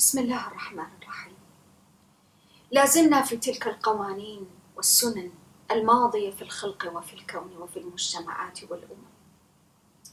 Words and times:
بسم 0.00 0.18
الله 0.18 0.46
الرحمن 0.46 0.86
الرحيم. 1.02 1.36
لا 2.70 2.86
زلنا 2.86 3.22
في 3.22 3.36
تلك 3.36 3.66
القوانين 3.66 4.46
والسنن 4.76 5.32
الماضية 5.70 6.30
في 6.30 6.42
الخلق 6.42 6.92
وفي 6.96 7.14
الكون 7.14 7.56
وفي 7.56 7.78
المجتمعات 7.78 8.60
والأمم. 8.70 9.10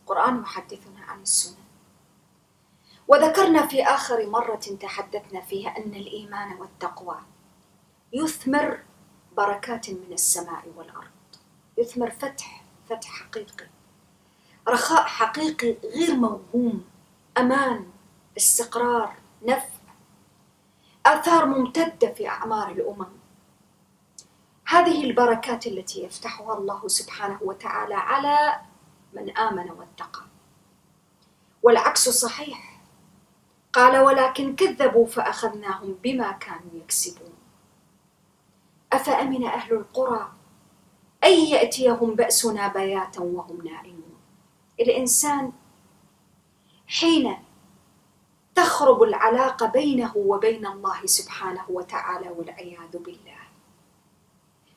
القرآن 0.02 0.42
يحدثنا 0.42 1.02
عن 1.02 1.21
السنن. 1.21 1.63
وذكرنا 3.08 3.68
في 3.68 3.84
آخر 3.84 4.29
مرة 4.29 4.78
تحدثنا 4.81 5.42
فيها 5.42 5.78
أن 5.78 5.96
الإيمان 5.96 6.58
والتقوى 6.60 7.19
يثمر 8.13 8.83
بركات 9.38 9.90
من 9.90 10.13
السماء 10.13 10.74
والأرض. 10.76 11.12
يثمر 11.78 12.12
فتح 12.12 12.63
فتح 12.90 13.10
حقيقي. 13.10 13.67
رخاء 14.67 15.04
حقيقي 15.04 15.78
غير 15.83 16.16
موهوم. 16.16 16.85
أمان 17.38 17.91
استقرار 18.38 19.16
نفع 19.44 19.77
آثار 21.07 21.45
ممتدة 21.45 22.13
في 22.13 22.27
أعمار 22.27 22.71
الأمم. 22.71 23.07
هذه 24.67 25.03
البركات 25.03 25.67
التي 25.67 26.03
يفتحها 26.03 26.57
الله 26.57 26.88
سبحانه 26.88 27.39
وتعالى 27.41 27.95
على 27.95 28.59
من 29.13 29.38
آمن 29.38 29.71
واتقى. 29.71 30.21
والعكس 31.63 32.09
صحيح. 32.09 32.81
قال 33.73 33.97
ولكن 33.97 34.55
كذبوا 34.55 35.05
فأخذناهم 35.07 35.95
بما 36.03 36.31
كانوا 36.31 36.71
يكسبون. 36.73 37.33
أفأمن 38.94 39.45
أهل 39.45 39.73
القرى 39.73 40.31
أن 41.23 41.33
يأتيهم 41.33 42.16
بأسنا 42.16 42.67
بياتا 42.67 43.21
وهم 43.21 43.67
نائمون؟ 43.67 44.17
الإنسان 44.80 45.52
حين 46.88 47.38
تخرب 48.57 49.03
العلاقة 49.03 49.66
بينه 49.66 50.17
وبين 50.17 50.66
الله 50.66 51.05
سبحانه 51.05 51.66
وتعالى 51.70 52.29
والعياذ 52.29 52.97
بالله. 52.97 53.41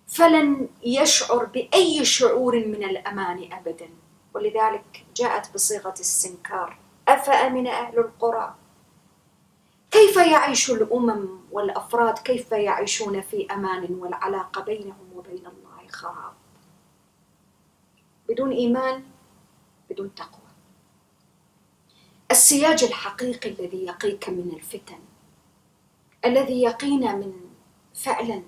فلن 0.09 0.69
يشعر 0.83 1.45
بأي 1.45 2.05
شعور 2.05 2.55
من 2.67 2.85
الأمان 2.85 3.53
ابدا. 3.53 3.89
ولذلك 4.35 5.05
جاءت 5.17 5.55
بصيغة 5.55 5.95
استنكار. 6.01 6.77
أفأمن 7.09 7.67
أهل 7.67 7.99
القرى؟ 7.99 8.55
كيف 9.91 10.17
يعيش 10.17 10.71
الأمم 10.71 11.29
والأفراد؟ 11.53 12.19
كيف 12.19 12.53
يعيشون 12.53 13.21
في 13.21 13.47
أمان 13.51 13.95
والعلاقة 14.01 14.61
بينهم 14.63 15.09
وبين 15.15 15.47
الله 15.47 15.89
خراب؟ 15.91 16.33
بدون 18.29 18.53
إيمان 18.53 19.03
بدون 19.91 20.15
تقوى. 20.15 20.50
السياج 22.31 22.85
الحقيقي 22.85 23.51
الذي 23.51 23.87
يقيك 23.87 24.29
من 24.29 24.51
الفتن 24.55 24.99
الذي 26.25 26.63
يقينا 26.63 27.15
من 27.15 27.33
فعلا 27.95 28.43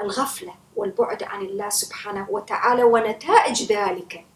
الغفلة 0.00 0.54
والبعد 0.76 1.22
عن 1.22 1.40
الله 1.40 1.68
سبحانه 1.68 2.26
وتعالى 2.30 2.84
ونتائج 2.84 3.72
ذلك. 3.72 4.26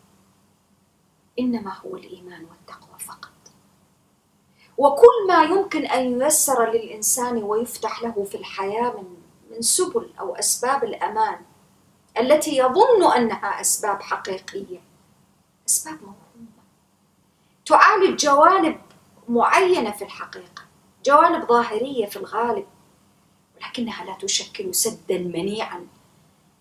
إنما 1.38 1.74
هو 1.78 1.96
الإيمان 1.96 2.44
والتقوى 2.44 2.98
فقط. 2.98 3.30
وكل 4.78 5.26
ما 5.28 5.42
يمكن 5.44 5.86
أن 5.86 6.20
ييسر 6.20 6.70
للإنسان 6.72 7.42
ويفتح 7.42 8.02
له 8.02 8.24
في 8.24 8.34
الحياة 8.34 8.90
من 8.90 9.24
من 9.50 9.62
سبل 9.62 10.10
أو 10.20 10.34
أسباب 10.34 10.84
الأمان 10.84 11.40
التي 12.18 12.56
يظن 12.56 13.12
أنها 13.16 13.60
أسباب 13.60 14.02
حقيقية 14.02 14.80
أسباب 15.68 15.94
موجودة 15.94 16.23
تعالج 17.66 18.16
جوانب 18.24 18.80
معينة 19.28 19.90
في 19.90 20.04
الحقيقة 20.04 20.62
جوانب 21.04 21.48
ظاهرية 21.48 22.06
في 22.06 22.16
الغالب 22.16 22.66
ولكنها 23.56 24.04
لا 24.04 24.14
تشكل 24.14 24.74
سدا 24.74 25.18
منيعا 25.18 25.86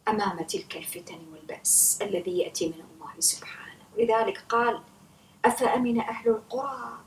أمام 0.08 0.42
تلك 0.44 0.78
الفتن 0.78 1.20
والبأس 1.32 2.00
الذي 2.02 2.40
يأتي 2.40 2.68
من 2.68 2.74
الله 2.74 3.14
سبحانه. 3.20 3.84
ولذلك 3.98 4.44
قال 4.50 4.82
أفأمن 5.46 6.00
أهل 6.00 6.30
القرى 6.30 7.00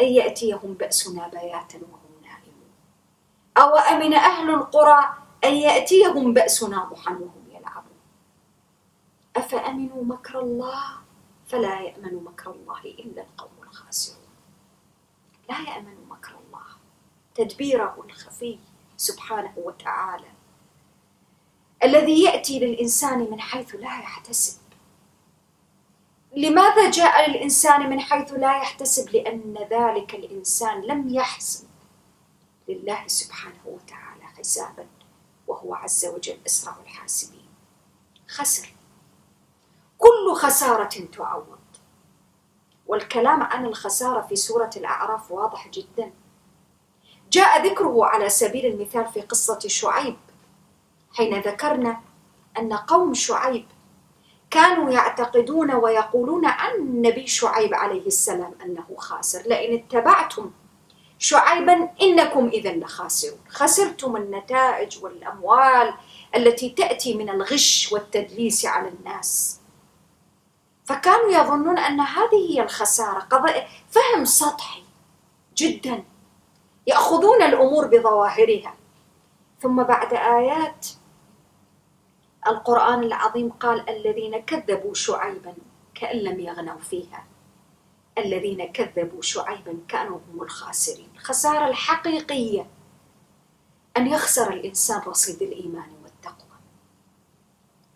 أن 0.00 0.06
يأتيهم 0.06 0.74
بأسنا 0.74 1.28
بياتا 1.28 1.78
وهم 1.78 2.22
نائمون؟ 2.22 2.70
أو 3.58 3.76
أمن 3.76 4.14
أهل 4.14 4.50
القرى 4.50 5.14
أن 5.44 5.54
يأتيهم 5.54 6.32
بأسنا 6.32 6.84
ضحى 6.84 7.12
وهم 7.14 7.44
يلعبون؟ 7.50 7.98
أفأمنوا 9.36 10.04
مكر 10.04 10.40
الله 10.40 10.84
فلا 11.50 11.80
يأمن 11.80 12.24
مكر 12.24 12.50
الله 12.50 12.80
إلا 12.84 13.22
القوم 13.22 13.62
الخاسرون. 13.62 14.28
لا 15.48 15.60
يأمن 15.60 16.08
مكر 16.08 16.38
الله. 16.46 16.66
تدبيره 17.34 18.04
الخفي 18.04 18.58
سبحانه 18.96 19.52
وتعالى. 19.56 20.30
الذي 21.84 22.24
يأتي 22.24 22.58
للإنسان 22.58 23.18
من 23.30 23.40
حيث 23.40 23.74
لا 23.74 23.98
يحتسب. 23.98 24.60
لماذا 26.36 26.90
جاء 26.90 27.30
للإنسان 27.30 27.90
من 27.90 28.00
حيث 28.00 28.32
لا 28.32 28.56
يحتسب؟ 28.56 29.10
لأن 29.10 29.54
ذلك 29.70 30.14
الإنسان 30.14 30.80
لم 30.80 31.14
يحسب 31.14 31.68
لله 32.68 33.06
سبحانه 33.06 33.60
وتعالى 33.66 34.24
حسابا 34.24 34.86
وهو 35.46 35.74
عز 35.74 36.06
وجل 36.06 36.38
أسرع 36.46 36.76
الحاسبين. 36.84 37.48
خسر. 38.28 38.79
كل 40.00 40.34
خسارة 40.34 41.08
تعوض. 41.16 41.58
والكلام 42.86 43.42
عن 43.42 43.66
الخسارة 43.66 44.20
في 44.20 44.36
سورة 44.36 44.70
الأعراف 44.76 45.30
واضح 45.32 45.68
جدا. 45.68 46.12
جاء 47.32 47.66
ذكره 47.66 48.04
على 48.04 48.28
سبيل 48.28 48.66
المثال 48.66 49.06
في 49.06 49.20
قصة 49.20 49.58
شعيب 49.66 50.16
حين 51.14 51.40
ذكرنا 51.40 52.00
أن 52.58 52.72
قوم 52.72 53.14
شعيب 53.14 53.66
كانوا 54.50 54.90
يعتقدون 54.90 55.74
ويقولون 55.74 56.46
عن 56.46 56.74
النبي 56.74 57.26
شعيب 57.26 57.74
عليه 57.74 58.06
السلام 58.06 58.54
أنه 58.64 58.96
خاسر. 58.98 59.42
لئن 59.42 59.78
اتبعتم 59.78 60.50
شعيبا 61.18 61.90
إنكم 62.02 62.48
إذا 62.48 62.72
لخاسرون. 62.72 63.40
خسرتم 63.48 64.16
النتائج 64.16 65.04
والأموال 65.04 65.94
التي 66.36 66.70
تأتي 66.70 67.14
من 67.14 67.30
الغش 67.30 67.92
والتدليس 67.92 68.66
على 68.66 68.88
الناس. 68.88 69.59
فكانوا 70.90 71.30
يظنون 71.30 71.78
أن 71.78 72.00
هذه 72.00 72.50
هي 72.50 72.62
الخسارة. 72.62 73.28
فهم 73.90 74.24
سطحي 74.24 74.82
جدا. 75.56 76.04
يأخذون 76.86 77.42
الأمور 77.42 77.86
بظواهرها. 77.86 78.74
ثم 79.60 79.82
بعد 79.82 80.14
آيات 80.14 80.86
القرآن 82.46 83.02
العظيم 83.02 83.50
قال 83.50 83.90
الذين 83.90 84.38
كذبوا 84.38 84.94
شعيبا 84.94 85.54
كأن 85.94 86.16
لم 86.16 86.40
يغنوا 86.40 86.78
فيها. 86.78 87.24
الذين 88.18 88.72
كذبوا 88.72 89.22
شعيبا 89.22 89.78
كانوا 89.88 90.18
هم 90.32 90.42
الخاسرين. 90.42 91.08
الخسارة 91.14 91.66
الحقيقية 91.68 92.66
أن 93.96 94.06
يخسر 94.06 94.52
الإنسان 94.52 95.00
رصيد 95.06 95.42
الإيمان. 95.42 95.99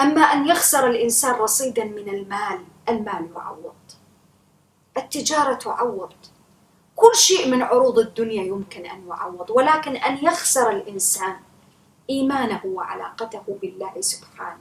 أما 0.01 0.21
أن 0.21 0.49
يخسر 0.49 0.87
الإنسان 0.87 1.35
رصيدا 1.35 1.85
من 1.85 2.09
المال 2.09 2.65
المال 2.89 3.31
يعوض. 3.37 3.75
التجارة 4.97 5.55
تعوض. 5.55 6.13
كل 6.97 7.15
شيء 7.15 7.49
من 7.51 7.63
عروض 7.63 7.99
الدنيا 7.99 8.43
يمكن 8.43 8.87
أن 8.87 9.09
يعوض 9.09 9.51
ولكن 9.51 9.97
أن 9.97 10.25
يخسر 10.25 10.71
الإنسان 10.71 11.37
إيمانه 12.11 12.61
وعلاقته 12.65 13.43
بالله 13.63 14.01
سبحانه 14.01 14.61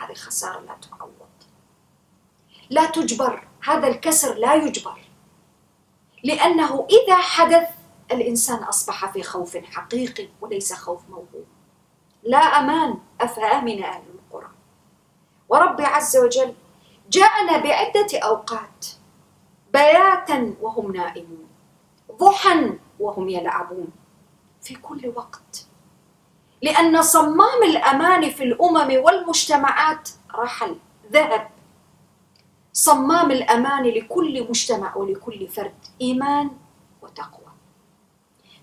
هذه 0.00 0.14
خسارة 0.14 0.60
لا 0.60 0.76
تعوض. 0.90 1.10
لا 2.70 2.86
تجبر 2.86 3.48
هذا 3.64 3.88
الكسر 3.88 4.34
لا 4.34 4.54
يجبر. 4.54 5.00
لأنه 6.24 6.86
إذا 6.90 7.16
حدث 7.16 7.68
الإنسان 8.12 8.62
أصبح 8.62 9.12
في 9.12 9.22
خوف 9.22 9.56
حقيقي 9.56 10.28
وليس 10.40 10.72
خوف 10.72 11.00
موهوم 11.08 11.46
لا 12.22 12.38
أمان 12.38 12.98
أفآمن 13.20 13.82
أهل 13.82 14.02
القرى 15.52 15.68
ورب 15.68 15.80
عز 15.80 16.16
وجل 16.16 16.54
جاءنا 17.10 17.58
بعدة 17.58 18.18
أوقات 18.18 18.86
بياتا 19.72 20.54
وهم 20.60 20.92
نائمون 20.96 21.48
ضحى 22.18 22.70
وهم 23.00 23.28
يلعبون 23.28 23.88
في 24.62 24.74
كل 24.74 25.12
وقت. 25.16 25.66
لأن 26.62 27.02
صمام 27.02 27.62
الأمان 27.62 28.30
في 28.30 28.44
الأمم 28.44 29.04
والمجتمعات 29.04 30.08
رحل 30.34 30.76
ذهب. 31.12 31.50
صمام 32.72 33.30
الأمان 33.30 33.82
لكل 33.82 34.48
مجتمع 34.48 34.96
ولكل 34.96 35.48
فرد 35.48 35.74
إيمان 36.00 36.50
وتقوى. 37.02 37.44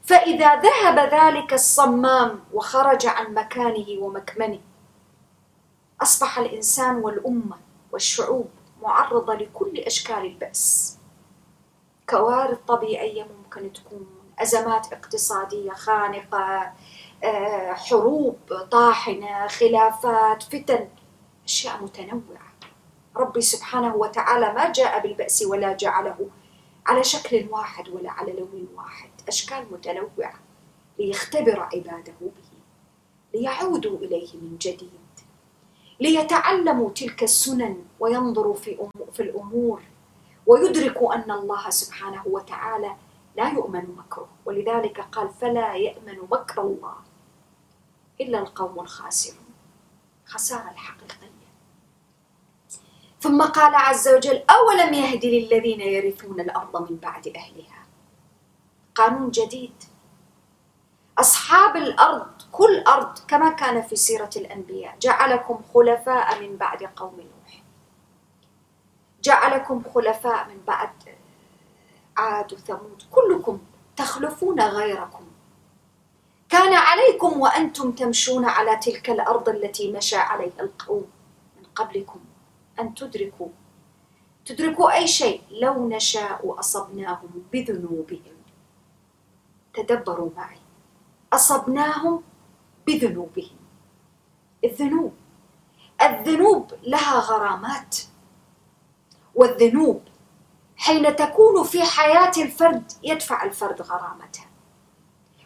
فإذا 0.03 0.55
ذهب 0.55 0.99
ذلك 0.99 1.53
الصمام 1.53 2.39
وخرج 2.53 3.05
عن 3.05 3.33
مكانه 3.33 3.87
ومكمنه 3.99 4.59
أصبح 6.01 6.39
الإنسان 6.39 6.95
والأمة 6.95 7.57
والشعوب 7.91 8.49
معرضة 8.81 9.33
لكل 9.33 9.77
أشكال 9.79 10.25
البأس. 10.25 10.97
كوارث 12.09 12.57
طبيعية 12.67 13.23
ممكن 13.23 13.73
تكون 13.73 14.07
أزمات 14.39 14.93
اقتصادية 14.93 15.71
خانقة 15.71 16.73
آه، 17.23 17.73
حروب 17.73 18.37
طاحنة 18.71 19.47
خلافات 19.47 20.43
فتن 20.43 20.87
أشياء 21.45 21.83
متنوعة. 21.83 22.51
ربي 23.15 23.41
سبحانه 23.41 23.95
وتعالى 23.95 24.53
ما 24.53 24.71
جاء 24.71 24.99
بالبأس 24.99 25.43
ولا 25.43 25.73
جعله 25.73 26.29
على 26.85 27.03
شكل 27.03 27.47
واحد 27.49 27.89
ولا 27.89 28.11
على 28.11 28.31
لون 28.33 28.67
واحد. 28.75 29.09
أشكال 29.27 29.65
متنوعة 29.71 30.33
ليختبر 30.99 31.59
عباده 31.59 32.13
به 32.21 32.51
ليعودوا 33.33 33.97
إليه 33.97 34.33
من 34.33 34.57
جديد. 34.57 35.00
ليتعلموا 36.01 36.89
تلك 36.89 37.23
السنن 37.23 37.85
وينظروا 37.99 38.53
في, 38.53 38.89
في 39.13 39.23
الأمور 39.23 39.81
ويدركوا 40.47 41.15
أن 41.15 41.31
الله 41.31 41.69
سبحانه 41.69 42.23
وتعالى 42.25 42.95
لا 43.37 43.49
يؤمن 43.49 43.95
مكره. 43.97 44.29
ولذلك 44.45 45.01
قال 45.01 45.29
فلا 45.29 45.75
يأمن 45.75 46.17
مكر 46.31 46.61
الله 46.61 46.95
إلا 48.21 48.39
القوم 48.39 48.79
الخاسرون. 48.79 49.45
خسارة 50.25 50.71
الحقيقية. 50.71 51.31
ثم 53.19 53.41
قال 53.41 53.75
عز 53.75 54.07
وجل 54.07 54.43
أولم 54.49 54.93
يهد 54.93 55.25
للذين 55.25 55.81
يرثون 55.81 56.39
الأرض 56.39 56.91
من 56.91 56.97
بعد 56.97 57.27
أهلها؟ 57.27 57.85
قانون 58.95 59.31
جديد. 59.31 59.83
أصحاب 61.19 61.77
الأرض 61.77 62.40
كل 62.51 62.83
أرض 62.87 63.19
كما 63.27 63.49
كان 63.49 63.81
في 63.81 63.95
سيرة 63.95 64.29
الأنبياء. 64.35 64.97
جعلكم 65.01 65.61
خلفاء 65.73 66.41
من 66.41 66.57
بعد 66.57 66.83
قوم 66.83 67.15
نوح. 67.15 67.61
جعلكم 69.23 69.83
خلفاء 69.95 70.47
من 70.47 70.57
بعد 70.67 70.89
عاد 72.17 72.53
وثمود. 72.53 73.03
كلكم 73.11 73.59
تخلفون 73.97 74.61
غيركم. 74.61 75.25
كان 76.49 76.73
عليكم 76.73 77.39
وأنتم 77.41 77.91
تمشون 77.91 78.45
على 78.45 78.75
تلك 78.75 79.09
الأرض 79.09 79.49
التي 79.49 79.91
مشى 79.91 80.15
عليها 80.15 80.59
القوم 80.61 81.05
من 81.57 81.63
قبلكم 81.75 82.19
أن 82.79 82.95
تدركوا. 82.95 83.49
تدركوا 84.45 84.93
أي 84.97 85.07
شيء؟ 85.07 85.41
لو 85.51 85.89
نشاء 85.89 86.59
أصبناهم 86.59 87.43
بذنوبهم. 87.53 88.35
تدبروا 89.73 90.29
معي. 90.37 90.57
أصبناهم 91.33 92.23
بذنوبهم. 92.87 93.57
الذنوب 94.63 95.13
الذنوب 96.01 96.71
لها 96.83 97.19
غرامات. 97.19 97.97
والذنوب 99.35 100.01
حين 100.77 101.15
تكون 101.15 101.63
في 101.63 101.83
حياة 101.83 102.31
الفرد 102.37 102.91
يدفع 103.03 103.43
الفرد 103.43 103.81
غرامتها. 103.81 104.45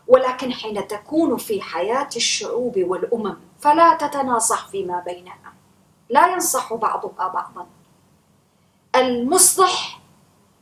ولكن 0.07 0.53
حين 0.53 0.87
تكون 0.87 1.37
في 1.37 1.61
حياة 1.61 2.09
الشعوب 2.15 2.77
والأمم 2.77 3.37
فلا 3.59 3.93
تتناصح 3.93 4.67
فيما 4.67 4.99
بينها. 4.99 5.53
لا 6.09 6.27
ينصح 6.27 6.73
بعضها 6.73 7.27
بعضا. 7.27 7.67
المصلح 8.95 9.99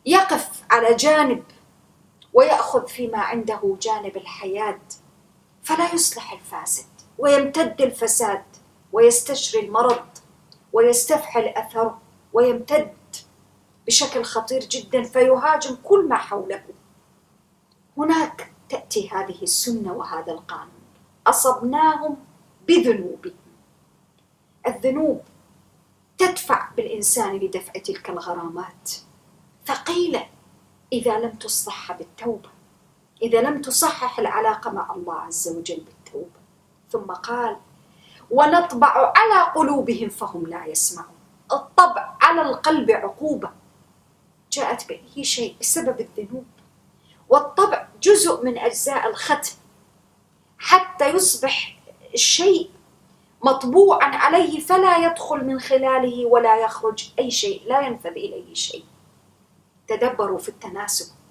يقف 0.05 0.63
على 0.71 0.95
جانب 0.95 1.43
ويأخذ 2.33 2.87
فيما 2.87 3.17
عنده 3.17 3.77
جانب 3.81 4.17
الحياد 4.17 4.79
فلا 5.63 5.94
يصلح 5.94 6.33
الفاسد 6.33 6.86
ويمتد 7.18 7.81
الفساد 7.81 8.44
ويستشري 8.94 9.65
المرض 9.65 10.06
ويستفحل 10.74 11.48
أثره 11.48 12.01
ويمتد 12.33 12.94
بشكل 13.88 14.24
خطير 14.24 14.60
جدا 14.60 15.04
فيهاجم 15.04 15.77
كل 15.83 16.07
ما 16.10 16.15
حوله 16.15 16.63
هناك 17.98 18.51
تأتي 18.69 19.10
هذه 19.10 19.44
السنة 19.44 19.94
وهذا 19.94 20.31
القانون. 20.31 20.83
أصبناهم 21.27 22.18
بذنوبهم. 22.68 23.33
الذنوب 24.68 25.21
تدفع 26.18 26.69
بالإنسان 26.77 27.36
لدفع 27.36 27.71
تلك 27.74 28.09
الغرامات. 28.09 28.92
ثقيلة 29.66 30.27
إذا 30.94 31.19
لم 31.19 31.31
تصلحها 31.31 31.98
بالتوبة. 31.98 32.50
إذا 33.23 33.41
لم 33.41 33.61
تصحح 33.61 34.19
العلاقة 34.19 34.71
مع 34.71 34.93
الله 34.95 35.19
عز 35.19 35.47
وجل 35.57 35.83
بالتوبة. 35.85 36.39
ثم 36.89 37.13
قال 37.13 37.57
ونطبع 38.31 39.13
على 39.15 39.51
قلوبهم 39.55 40.09
فهم 40.09 40.47
لا 40.47 40.65
يسمعون. 40.65 41.15
الطبع 41.51 42.15
على 42.21 42.41
القلب 42.41 42.91
عقوبة. 42.91 43.51
جاءت 44.51 44.87
بأي 44.87 45.23
شيء 45.23 45.55
بسبب 45.59 45.99
الذنوب. 45.99 46.45
والطبع 47.29 47.87
جزء 48.01 48.45
من 48.45 48.57
أجزاء 48.57 49.09
الختم. 49.09 49.57
حتى 50.57 51.09
يصبح 51.09 51.79
الشيء 52.13 52.69
مطبوعا 53.43 54.15
عليه 54.15 54.59
فلا 54.59 54.97
يدخل 54.97 55.45
من 55.45 55.59
خلاله 55.59 56.25
ولا 56.25 56.57
يخرج 56.57 57.09
أي 57.19 57.31
شيء 57.31 57.61
لا 57.67 57.81
ينفذ 57.81 58.09
إليه 58.09 58.53
شيء. 58.53 58.85
تدبروا 59.87 60.37
في 60.37 60.49
التناسب. 60.49 61.22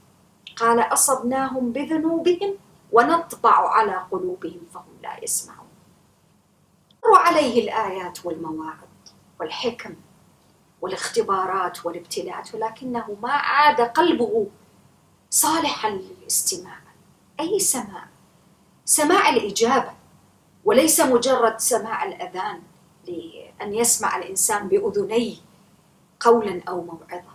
قال 0.56 0.81
أصبناهم 0.81 1.72
بذنوبهم 1.72 2.54
ونطبع 2.93 3.69
على 3.69 4.06
قلوبهم 4.10 4.60
فهم 4.75 4.93
لا 5.02 5.25
يسمعون. 5.25 5.69
مر 7.04 7.19
عليه 7.19 7.64
الآيات 7.64 8.26
والمواعظ 8.26 8.88
والحكم 9.40 9.94
والاختبارات 10.81 11.87
والابتلاءات 11.87 12.54
ولكنه 12.54 13.16
ما 13.22 13.32
عاد 13.32 13.81
قلبه 13.81 14.46
صالحا 15.31 15.90
للاستماع. 15.90 16.78
أي 17.40 17.58
سماع؟ 17.58 18.06
سماع 18.84 19.28
الإجابة 19.28 19.93
وليس 20.64 21.00
مجرد 21.00 21.58
سماع 21.60 22.04
الأذان 22.04 22.62
لأن 23.06 23.75
يسمع 23.75 24.16
الإنسان 24.16 24.69
بأذنيه 24.69 25.37
قولا 26.20 26.62
أو 26.69 26.84
موعظة. 26.84 27.31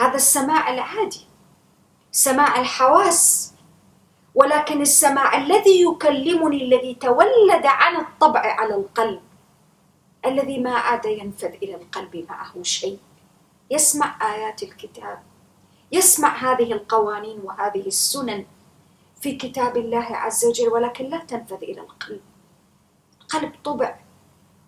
هذا 0.00 0.14
السماع 0.14 0.72
العادي 0.72 1.26
سماع 2.12 2.60
الحواس 2.60 3.52
ولكن 4.34 4.80
السماع 4.80 5.36
الذي 5.36 5.82
يكلمني 5.82 6.64
الذي 6.64 6.94
تولد 6.94 7.66
عن 7.66 7.96
الطبع 7.96 8.40
على 8.40 8.74
القلب 8.74 9.20
الذي 10.26 10.58
ما 10.58 10.74
عاد 10.74 11.04
ينفذ 11.04 11.52
إلى 11.62 11.74
القلب 11.74 12.26
معه 12.28 12.62
شيء. 12.62 12.98
يسمع 13.70 14.34
آيات 14.34 14.62
الكتاب 14.62 15.22
يسمع 15.92 16.36
هذه 16.36 16.72
القوانين 16.72 17.40
وهذه 17.44 17.86
السنن 17.86 18.44
في 19.20 19.36
كتاب 19.36 19.76
الله 19.76 20.06
عز 20.16 20.44
وجل 20.44 20.68
ولكن 20.68 21.04
لا 21.04 21.18
تنفذ 21.18 21.62
إلى 21.62 21.80
القلب. 21.80 22.20
القلب 23.20 23.52
طبع. 23.64 23.98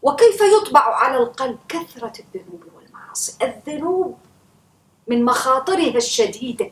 وكيف 0.03 0.41
يطبع 0.41 0.81
على 0.81 1.17
القلب؟ 1.17 1.59
كثرة 1.69 2.13
الذنوب 2.21 2.63
والمعاصي. 2.77 3.45
الذنوب 3.45 4.19
من 5.09 5.25
مخاطرها 5.25 5.97
الشديدة 5.97 6.71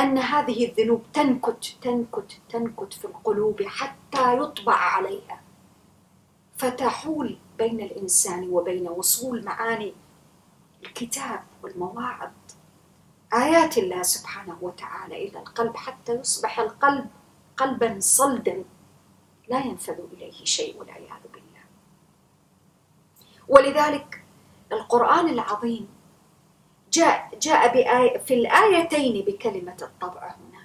أن 0.00 0.18
هذه 0.18 0.66
الذنوب 0.66 1.02
تنكت 1.12 1.76
تنكت 1.82 2.40
تنكت 2.48 2.92
في 2.92 3.04
القلوب 3.04 3.62
حتى 3.62 4.36
يطبع 4.38 4.74
عليها. 4.74 5.40
فتحول 6.56 7.38
بين 7.58 7.80
الإنسان 7.80 8.48
وبين 8.50 8.88
وصول 8.88 9.44
معاني 9.44 9.94
الكتاب 10.82 11.44
والمواعظ. 11.62 12.30
آيات 13.34 13.78
الله 13.78 14.02
سبحانه 14.02 14.58
وتعالى 14.60 15.28
إلى 15.28 15.38
القلب 15.38 15.76
حتى 15.76 16.12
يصبح 16.12 16.60
القلب 16.60 17.06
قلبا 17.56 17.96
صلدا 18.00 18.64
لا 19.48 19.58
ينفذ 19.60 19.98
إليه 20.12 20.44
شيء 20.44 20.78
والعياذ 20.78 21.22
بالله. 21.32 21.64
ولذلك 23.48 24.24
القرآن 24.72 25.28
العظيم 25.28 25.88
جاء 26.92 27.30
جاء 27.42 27.72
بآية 27.72 28.18
في 28.18 28.34
الآيتين 28.34 29.24
بكلمة 29.24 29.76
الطبع 29.82 30.26
هنا. 30.26 30.62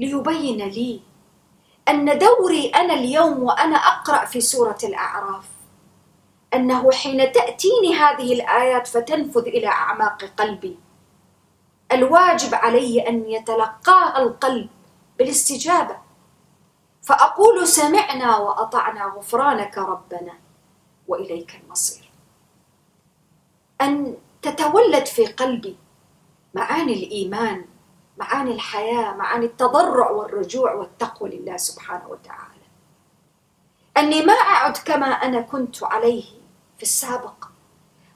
ليبين 0.00 0.68
لي 0.68 1.00
أن 1.88 2.18
دوري 2.18 2.68
أنا 2.68 2.94
اليوم 2.94 3.42
وأنا 3.42 3.76
أقرأ 3.76 4.24
في 4.24 4.40
سورة 4.40 4.78
الأعراف. 4.84 5.44
أنه 6.54 6.92
حين 6.92 7.32
تأتيني 7.32 7.94
هذه 7.94 8.32
الآيات 8.32 8.86
فتنفذ 8.86 9.46
إلى 9.46 9.66
أعماق 9.66 10.24
قلبي. 10.24 10.78
الواجب 11.92 12.54
علي 12.54 13.08
أن 13.08 13.30
يتلقاها 13.30 14.22
القلب 14.22 14.68
بالاستجابة. 15.18 15.98
فأقول 17.02 17.68
سمعنا 17.68 18.36
وأطعنا 18.36 19.04
غفرانك 19.04 19.78
ربنا 19.78 20.32
وإليك 21.08 21.60
المصير. 21.64 22.10
أن 23.80 24.16
تتولد 24.44 25.06
في 25.06 25.26
قلبي 25.26 25.76
معاني 26.54 26.92
الإيمان 26.92 27.64
معاني 28.18 28.52
الحياة 28.52 29.14
معاني 29.14 29.46
التضرع 29.46 30.10
والرجوع 30.10 30.74
والتقوى 30.74 31.30
لله 31.30 31.56
سبحانه 31.56 32.08
وتعالى. 32.08 32.64
أني 33.96 34.22
ما 34.22 34.32
أعد 34.32 34.76
كما 34.76 35.06
أنا 35.06 35.40
كنت 35.40 35.84
عليه 35.84 36.24
في 36.76 36.82
السابق. 36.82 37.44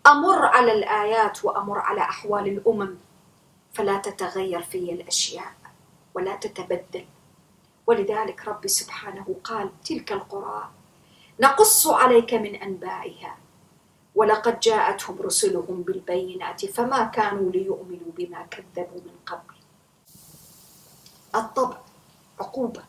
أمر 0.07 0.47
على 0.47 0.73
الآيات 0.73 1.45
وأمر 1.45 1.79
على 1.79 2.01
أحوال 2.01 2.49
الأمم. 2.49 2.97
فلا 3.73 3.97
تتغير 3.97 4.63
في 4.63 4.93
الأشياء 4.93 5.55
ولا 6.15 6.37
تتبدل. 6.37 7.05
ولذلك 7.87 8.49
رب 8.49 8.67
سبحانه 8.67 9.37
قال 9.45 9.71
تلك 9.85 10.13
القرى 10.13 10.71
نقص 11.41 11.87
عليك 11.87 12.35
من 12.35 12.55
أنبائها. 12.55 13.37
ولقد 14.19 14.61
جاءتهم 14.61 15.23
رسلهم 15.23 15.83
بالبينات 15.83 16.67
فما 16.67 17.05
كانوا 17.05 17.51
ليؤمنوا 17.53 18.13
بما 18.17 18.47
كذبوا 18.51 19.01
من 19.07 19.15
قبل. 19.27 19.55
الطبع 21.35 21.79
عقوبة. 22.41 22.85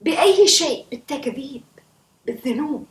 بأي 0.00 0.48
شيء؟ 0.48 0.86
بالتكذيب 0.90 1.62
بالذنوب 2.26 2.86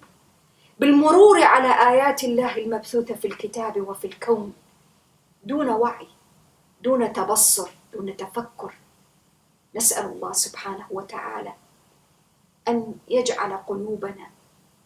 بالمرور 0.80 1.44
على 1.44 1.72
آيات 1.92 2.24
الله 2.24 2.58
المبثوثة 2.58 3.16
في 3.16 3.28
الكتاب 3.28 3.88
وفي 3.88 4.06
الكون. 4.06 4.54
دون 5.44 5.70
وعي 5.70 6.08
دون 6.82 7.14
تبصر 7.14 7.70
دون 7.94 8.18
تفكر. 8.18 8.74
نسأل 9.76 10.06
الله 10.06 10.32
سبحانه 10.32 10.86
وتعالى 10.92 11.54
أن 12.68 12.94
يجعل 13.08 13.58
قلوبنا 13.58 14.28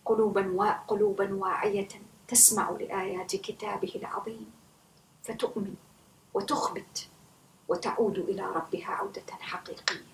قلوبا 0.06 0.72
قلوبا 0.88 1.36
واعية. 1.36 2.03
تسمع 2.28 2.70
لآيات 2.70 3.36
كتابه 3.36 3.92
العظيم 3.96 4.52
فتؤمن 5.24 5.76
وتخبت 6.34 7.08
وتعود 7.68 8.18
إلى 8.18 8.42
ربها 8.42 8.86
عودة 8.86 9.24
حقيقية. 9.40 10.13